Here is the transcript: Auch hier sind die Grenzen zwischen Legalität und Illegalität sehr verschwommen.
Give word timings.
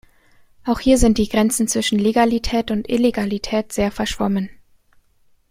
Auch 0.65 0.79
hier 0.79 0.97
sind 0.97 1.19
die 1.19 1.29
Grenzen 1.29 1.67
zwischen 1.67 1.99
Legalität 1.99 2.71
und 2.71 2.89
Illegalität 2.89 3.71
sehr 3.71 3.91
verschwommen. 3.91 4.49